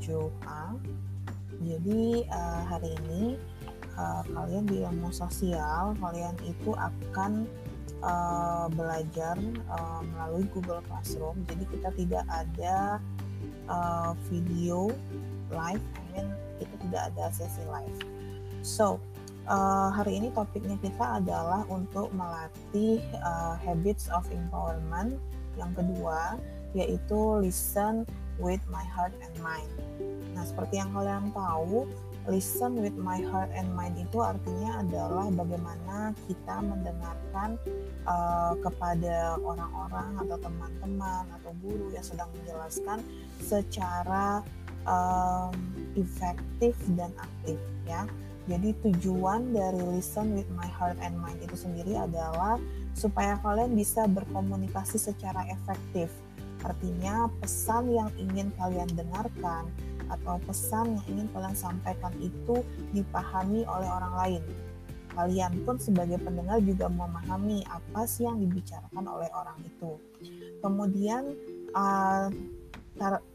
[0.00, 0.78] 27A.
[1.64, 3.38] Jadi uh, hari ini
[3.94, 7.46] uh, kalian di ilmu sosial kalian itu akan
[8.02, 9.38] uh, belajar
[9.70, 11.46] uh, melalui Google Classroom.
[11.46, 12.98] Jadi kita tidak ada
[13.70, 14.90] uh, video
[15.54, 17.98] live, I mean itu tidak ada sesi live.
[18.66, 18.98] So
[19.46, 25.16] uh, hari ini topiknya kita adalah untuk melatih uh, habits of empowerment.
[25.54, 26.34] Yang kedua
[26.74, 28.04] yaitu listen
[28.42, 29.70] with my heart and mind.
[30.34, 31.86] Nah, seperti yang kalian tahu,
[32.26, 37.60] listen with my heart and mind itu artinya adalah bagaimana kita mendengarkan
[38.08, 42.98] uh, kepada orang-orang atau teman-teman atau guru yang sedang menjelaskan
[43.38, 44.40] secara
[44.88, 45.52] um,
[45.94, 48.08] efektif dan aktif ya.
[48.44, 52.60] Jadi tujuan dari listen with my heart and mind itu sendiri adalah
[52.92, 56.12] supaya kalian bisa berkomunikasi secara efektif.
[56.64, 59.68] Artinya pesan yang ingin kalian dengarkan
[60.08, 62.64] atau pesan yang ingin kalian sampaikan itu
[62.96, 64.42] dipahami oleh orang lain.
[65.14, 69.94] Kalian pun sebagai pendengar juga memahami apa sih yang dibicarakan oleh orang itu.
[70.58, 71.38] Kemudian
[71.76, 72.26] uh,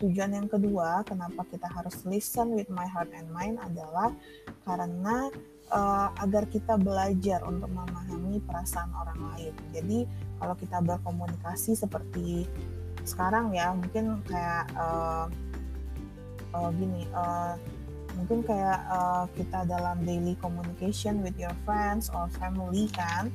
[0.00, 4.12] tujuan yang kedua kenapa kita harus listen with my heart and mind adalah
[4.64, 5.28] karena
[5.72, 9.54] uh, agar kita belajar untuk memahami perasaan orang lain.
[9.72, 9.98] Jadi
[10.40, 12.44] kalau kita berkomunikasi seperti
[13.06, 15.30] sekarang ya mungkin kayak uh,
[16.52, 17.54] uh, gini uh,
[18.18, 23.30] mungkin kayak uh, kita dalam daily communication with your friends or family kan.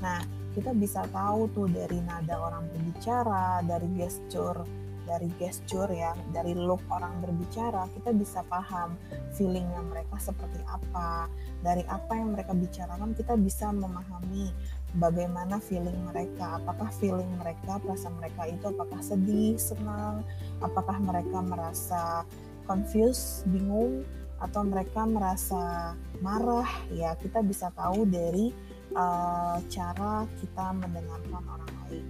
[0.00, 0.22] Nah
[0.56, 4.66] kita bisa tahu tuh dari nada orang berbicara, dari gesture
[5.10, 8.94] dari gesture ya, dari look orang berbicara, kita bisa paham
[9.34, 11.26] feelingnya mereka seperti apa.
[11.66, 14.54] Dari apa yang mereka bicarakan, kita bisa memahami
[14.94, 16.62] bagaimana feeling mereka.
[16.62, 20.22] Apakah feeling mereka, perasaan mereka itu apakah sedih, senang,
[20.62, 22.22] apakah mereka merasa
[22.70, 24.06] confused, bingung,
[24.38, 25.92] atau mereka merasa
[26.22, 26.70] marah.
[26.94, 28.54] Ya, kita bisa tahu dari
[28.94, 32.06] uh, cara kita mendengarkan orang lain.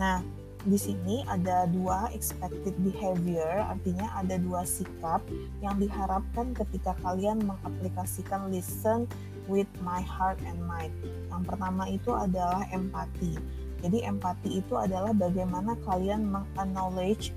[0.00, 5.18] Nah, di sini ada dua expected behavior, artinya ada dua sikap
[5.58, 9.10] yang diharapkan ketika kalian mengaplikasikan listen
[9.50, 10.94] with my heart and mind.
[11.30, 13.34] Yang pertama itu adalah empati.
[13.82, 17.34] Jadi empati itu adalah bagaimana kalian meng-acknowledge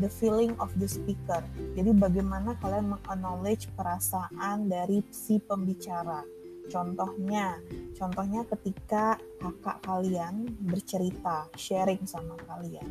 [0.00, 1.44] the feeling of the speaker.
[1.76, 6.24] Jadi bagaimana kalian meng-acknowledge perasaan dari si pembicara
[6.72, 7.60] Contohnya,
[7.92, 12.88] contohnya ketika kakak kalian bercerita, sharing sama kalian.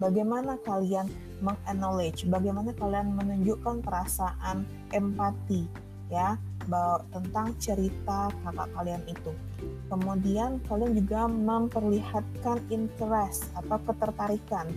[0.00, 1.12] Bagaimana kalian
[1.44, 4.64] mengacknowledge, bagaimana kalian menunjukkan perasaan
[4.96, 5.68] empati
[6.08, 6.40] ya
[7.12, 9.32] tentang cerita kakak kalian itu.
[9.92, 14.72] Kemudian kalian juga memperlihatkan interest atau ketertarikan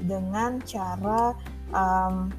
[0.00, 1.36] dengan cara
[1.70, 2.32] um,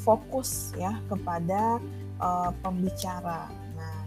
[0.00, 1.82] fokus ya kepada
[2.22, 3.65] uh, pembicara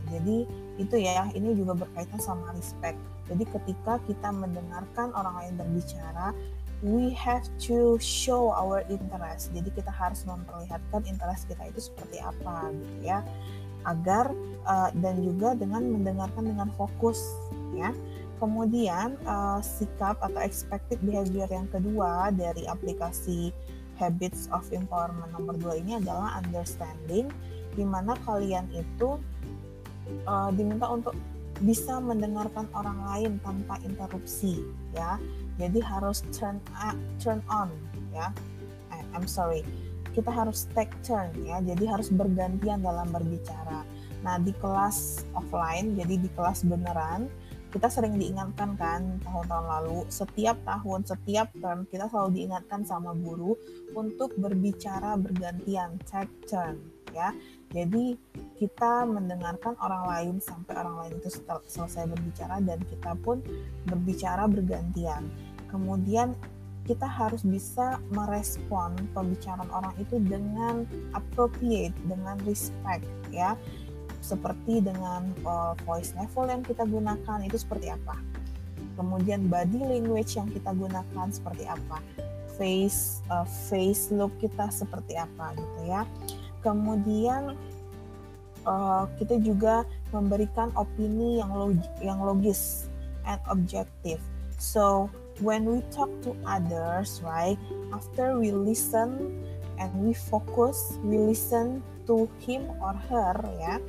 [0.10, 0.46] jadi
[0.80, 2.98] itu ya, ini juga berkaitan sama respect.
[3.30, 6.34] Jadi ketika kita mendengarkan orang lain berbicara,
[6.82, 9.52] we have to show our interest.
[9.52, 13.20] Jadi kita harus memperlihatkan interest kita itu seperti apa gitu ya.
[13.88, 14.32] Agar
[14.68, 17.20] uh, dan juga dengan mendengarkan dengan fokus
[17.76, 17.92] ya.
[18.40, 23.52] Kemudian uh, sikap atau expected behavior yang kedua dari aplikasi
[24.00, 27.28] Habits of Empowerment nomor dua ini adalah understanding
[27.76, 29.20] di mana kalian itu
[30.30, 31.18] uh, diminta untuk
[31.60, 34.62] bisa mendengarkan orang lain tanpa interupsi
[34.94, 35.18] ya.
[35.60, 37.68] Jadi harus turn up, turn on
[38.16, 38.32] ya.
[38.94, 39.66] I, I'm sorry.
[40.16, 41.60] Kita harus take turn ya.
[41.60, 43.84] Jadi harus bergantian dalam berbicara.
[44.24, 47.28] Nah di kelas offline jadi di kelas beneran
[47.70, 53.54] kita sering diingatkan kan tahun-tahun lalu setiap tahun setiap term kita selalu diingatkan sama guru
[53.94, 56.82] untuk berbicara bergantian take turn
[57.14, 57.30] ya.
[57.70, 58.18] Jadi
[58.60, 61.32] kita mendengarkan orang lain sampai orang lain itu
[61.72, 63.40] selesai berbicara dan kita pun
[63.88, 65.32] berbicara bergantian.
[65.72, 66.36] Kemudian
[66.84, 70.84] kita harus bisa merespon pembicaraan orang itu dengan
[71.16, 73.56] appropriate, dengan respect ya.
[74.20, 78.20] Seperti dengan uh, voice level yang kita gunakan itu seperti apa.
[79.00, 82.04] Kemudian body language yang kita gunakan seperti apa.
[82.60, 86.04] Face uh, face look kita seperti apa gitu ya
[86.64, 87.56] kemudian
[88.66, 92.90] uh, kita juga memberikan opini yang log yang logis
[93.28, 94.20] and objective.
[94.60, 95.08] So
[95.40, 97.60] when we talk to others right
[97.96, 99.40] after we listen
[99.80, 101.80] and we focus we listen
[102.10, 103.80] to him or her ya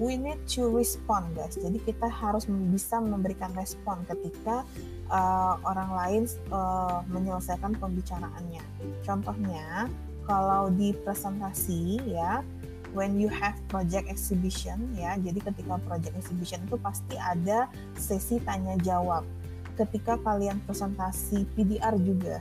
[0.00, 1.60] we need to respond guys.
[1.60, 4.64] Jadi kita harus bisa memberikan respon ketika
[5.12, 8.64] uh, orang lain uh, menyelesaikan pembicaraannya.
[9.04, 9.86] Contohnya
[10.24, 12.40] kalau di presentasi ya
[12.94, 15.18] when you have project exhibition ya.
[15.20, 17.68] Jadi ketika project exhibition itu pasti ada
[17.98, 19.26] sesi tanya jawab.
[19.74, 22.38] Ketika kalian presentasi PDR juga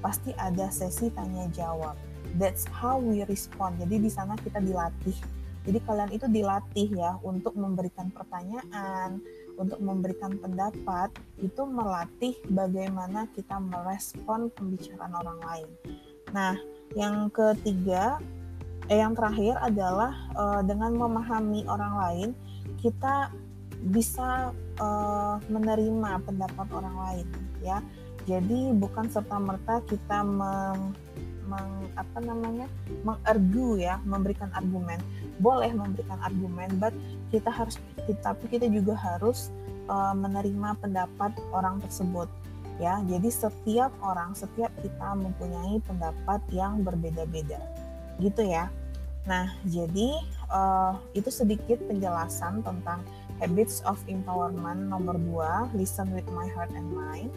[0.00, 1.94] pasti ada sesi tanya jawab.
[2.40, 3.78] That's how we respond.
[3.78, 5.14] Jadi di sana kita dilatih.
[5.60, 9.20] Jadi kalian itu dilatih ya untuk memberikan pertanyaan
[9.60, 15.68] untuk memberikan pendapat itu melatih bagaimana kita merespon pembicaraan orang lain.
[16.32, 16.56] Nah
[16.96, 18.16] yang ketiga
[18.90, 22.30] eh, yang terakhir adalah uh, dengan memahami orang lain
[22.82, 23.30] kita
[23.86, 24.52] bisa
[24.82, 27.26] uh, menerima pendapat orang lain
[27.64, 27.80] ya.
[28.28, 30.92] Jadi bukan serta merta kita meng,
[31.48, 32.68] meng apa namanya
[33.00, 35.00] mengargu ya memberikan argumen.
[35.40, 36.92] Boleh memberikan argumen but
[37.32, 37.80] kita harus
[38.20, 39.48] tapi kita juga harus
[39.88, 42.28] uh, menerima pendapat orang tersebut
[42.76, 43.00] ya.
[43.08, 47.60] Jadi setiap orang setiap kita mempunyai pendapat yang berbeda-beda
[48.20, 48.68] gitu ya
[49.28, 50.16] Nah, jadi
[50.48, 53.04] uh, itu sedikit penjelasan tentang
[53.40, 57.32] Habits of Empowerment nomor 2, Listen with My Heart and Mind.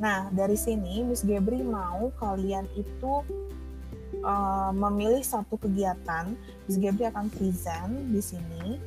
[0.00, 3.24] Nah, dari sini Miss Gebri mau kalian itu
[4.24, 6.32] uh, memilih satu kegiatan.
[6.68, 8.80] Miss Gebri akan present di sini.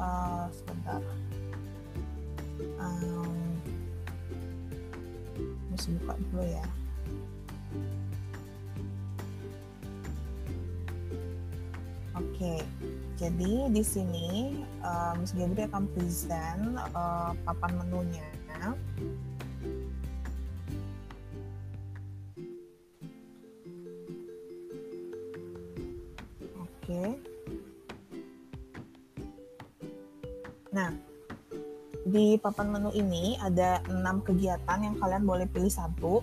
[0.00, 1.00] Uh, sebentar.
[2.80, 3.60] Um,
[5.68, 6.66] Miss buka dulu ya.
[12.24, 12.56] Oke,
[13.20, 18.24] jadi di sini uh, Miss Gebri akan present uh, papan menunya.
[26.84, 27.16] Oke.
[30.68, 30.92] Nah,
[32.04, 36.20] di papan menu ini ada enam kegiatan yang kalian boleh pilih satu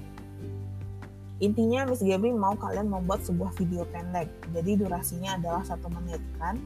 [1.41, 4.29] Intinya Miss Gaby mau kalian membuat sebuah video pendek.
[4.53, 6.61] Jadi durasinya adalah satu menit kan.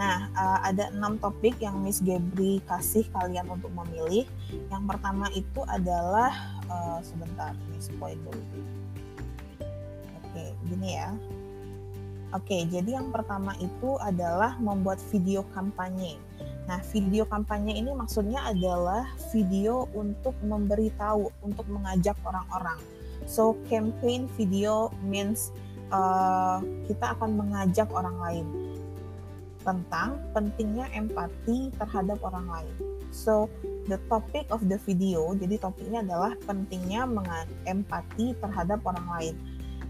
[0.00, 4.24] Nah, uh, ada enam topik yang Miss Gebri kasih kalian untuk memilih.
[4.72, 6.32] Yang pertama itu adalah
[6.72, 8.42] uh, sebentar, Miss Point dulu.
[10.24, 11.12] Oke, gini ya.
[12.32, 16.18] Oke, jadi yang pertama itu adalah membuat video kampanye.
[16.64, 22.80] Nah, video kampanye ini maksudnya adalah video untuk memberitahu, untuk mengajak orang-orang
[23.24, 25.52] So campaign video means
[25.92, 28.46] uh, kita akan mengajak orang lain
[29.64, 32.74] tentang pentingnya empati terhadap orang lain.
[33.08, 33.48] So
[33.88, 37.08] the topic of the video, jadi topiknya adalah pentingnya
[37.64, 39.34] empati terhadap orang lain.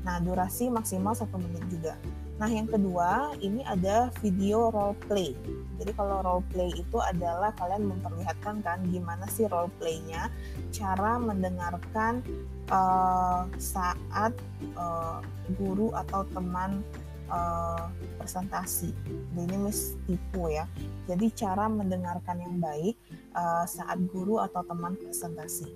[0.07, 1.99] Nah durasi maksimal satu menit juga.
[2.35, 5.39] Nah, yang kedua, ini ada video role play.
[5.79, 10.35] Jadi kalau role play itu adalah kalian memperlihatkan kan gimana sih role playnya,
[10.75, 12.27] cara mendengarkan
[12.71, 14.33] uh, saat
[14.79, 15.21] uh,
[15.59, 16.81] guru atau teman
[17.29, 17.89] uh,
[18.21, 18.93] presentasi.
[19.35, 20.69] Ini mis tipu ya.
[21.05, 22.97] Jadi cara mendengarkan yang baik
[23.37, 25.69] uh, saat guru atau teman presentasi.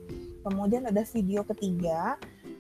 [0.47, 2.17] Kemudian ada video ketiga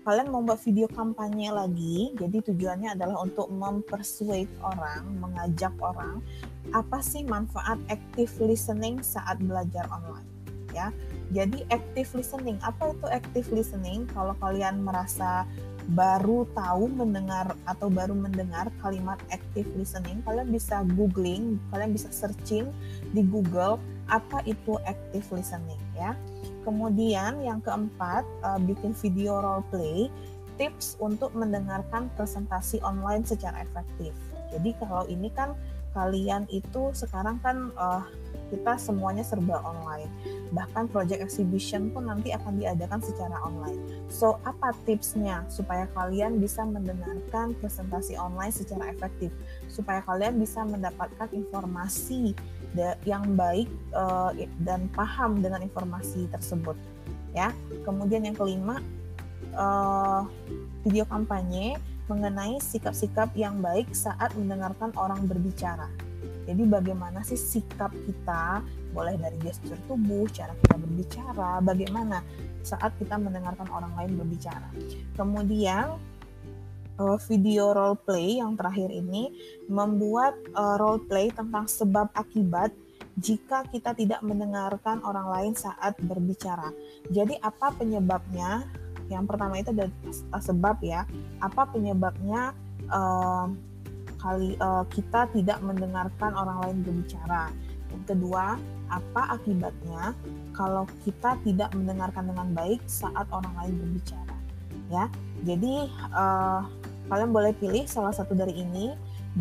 [0.08, 6.24] kalian membuat video kampanye lagi, jadi tujuannya adalah untuk mempersuade orang, mengajak orang,
[6.72, 10.24] apa sih manfaat active listening saat belajar online,
[10.72, 10.88] ya.
[11.28, 14.08] Jadi active listening, apa itu active listening?
[14.16, 15.44] Kalau kalian merasa
[15.92, 22.68] baru tahu mendengar atau baru mendengar kalimat active listening, kalian bisa googling, kalian bisa searching
[23.12, 26.16] di Google apa itu active listening ya.
[26.64, 30.12] Kemudian yang keempat, uh, bikin video role play,
[30.60, 34.12] tips untuk mendengarkan presentasi online secara efektif.
[34.52, 35.52] Jadi kalau ini kan
[35.92, 38.04] kalian itu sekarang kan uh,
[38.48, 40.08] kita semuanya serba online.
[40.56, 43.76] Bahkan project exhibition pun nanti akan diadakan secara online.
[44.08, 49.28] So, apa tipsnya supaya kalian bisa mendengarkan presentasi online secara efektif?
[49.68, 52.32] Supaya kalian bisa mendapatkan informasi
[53.04, 54.30] yang baik uh,
[54.64, 56.76] dan paham dengan informasi tersebut
[57.36, 57.52] ya
[57.84, 58.80] kemudian yang kelima
[59.56, 60.24] uh,
[60.84, 61.76] video kampanye
[62.08, 65.86] mengenai sikap-sikap yang baik saat mendengarkan orang berbicara
[66.48, 68.64] jadi bagaimana sih sikap kita
[68.96, 72.24] boleh dari gestur tubuh cara kita berbicara bagaimana
[72.64, 74.68] saat kita mendengarkan orang lain berbicara
[75.14, 76.00] kemudian
[76.98, 79.30] uh, video role play yang terakhir ini
[79.70, 82.74] membuat uh, role play tentang sebab akibat
[83.18, 86.70] jika kita tidak mendengarkan orang lain saat berbicara.
[87.10, 88.62] Jadi apa penyebabnya?
[89.08, 89.88] Yang pertama itu ada
[90.38, 91.04] sebab ya.
[91.40, 92.52] Apa penyebabnya
[92.92, 93.48] uh,
[94.20, 97.52] kali uh, kita tidak mendengarkan orang lain berbicara?
[97.88, 100.12] Yang kedua, apa akibatnya
[100.52, 104.36] kalau kita tidak mendengarkan dengan baik saat orang lain berbicara?
[104.88, 105.04] Ya,
[105.44, 106.64] jadi uh,
[107.08, 108.92] kalian boleh pilih salah satu dari ini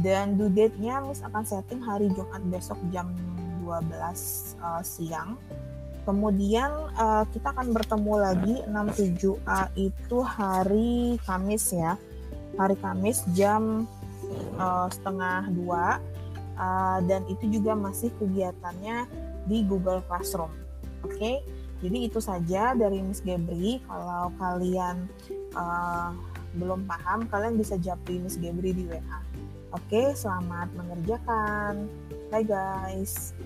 [0.04, 3.12] dan due date-nya Miss akan setting hari Jumat besok jam
[3.64, 3.92] 12
[4.64, 5.36] uh, siang
[6.08, 12.00] kemudian uh, kita akan bertemu lagi 67A itu hari Kamis ya
[12.56, 13.84] hari Kamis jam
[14.56, 16.00] uh, setengah dua
[16.56, 19.06] uh, dan itu juga masih kegiatannya
[19.48, 20.52] di Google Classroom.
[21.06, 21.36] Oke, okay?
[21.80, 23.80] jadi itu saja dari Miss Gebri.
[23.86, 25.08] Kalau kalian
[25.54, 26.12] uh,
[26.58, 29.00] belum paham, kalian bisa japri Miss Gebri di WA.
[29.72, 31.88] Oke, okay, selamat mengerjakan.
[32.34, 33.38] Bye guys.